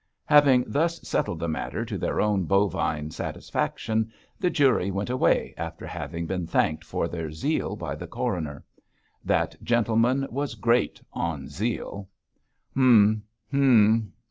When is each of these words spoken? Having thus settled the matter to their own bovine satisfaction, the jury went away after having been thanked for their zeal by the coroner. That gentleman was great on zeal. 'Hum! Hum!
Having 0.25 0.63
thus 0.65 0.99
settled 1.07 1.37
the 1.39 1.47
matter 1.47 1.85
to 1.85 1.95
their 1.95 2.19
own 2.19 2.45
bovine 2.45 3.11
satisfaction, 3.11 4.11
the 4.39 4.49
jury 4.49 4.89
went 4.89 5.11
away 5.11 5.53
after 5.57 5.85
having 5.85 6.25
been 6.25 6.47
thanked 6.47 6.83
for 6.83 7.07
their 7.07 7.31
zeal 7.31 7.75
by 7.75 7.93
the 7.93 8.07
coroner. 8.07 8.65
That 9.23 9.55
gentleman 9.63 10.25
was 10.31 10.55
great 10.55 10.99
on 11.13 11.47
zeal. 11.49 12.09
'Hum! 12.73 13.21
Hum! 13.51 14.13